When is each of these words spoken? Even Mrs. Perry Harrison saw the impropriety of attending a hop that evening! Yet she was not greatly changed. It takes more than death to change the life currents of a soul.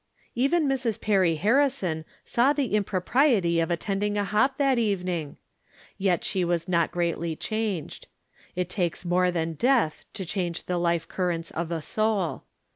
Even 0.33 0.67
Mrs. 0.67 0.99
Perry 0.99 1.35
Harrison 1.35 2.05
saw 2.25 2.53
the 2.53 2.73
impropriety 2.73 3.59
of 3.59 3.69
attending 3.69 4.17
a 4.17 4.23
hop 4.23 4.57
that 4.57 4.79
evening! 4.79 5.37
Yet 5.95 6.23
she 6.23 6.43
was 6.43 6.67
not 6.67 6.91
greatly 6.91 7.35
changed. 7.35 8.07
It 8.55 8.67
takes 8.67 9.05
more 9.05 9.29
than 9.29 9.53
death 9.53 10.03
to 10.15 10.25
change 10.25 10.63
the 10.63 10.79
life 10.79 11.07
currents 11.07 11.51
of 11.51 11.69
a 11.69 11.83
soul. 11.83 12.45